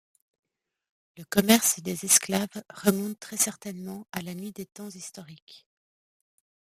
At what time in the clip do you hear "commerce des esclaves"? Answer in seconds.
1.25-2.63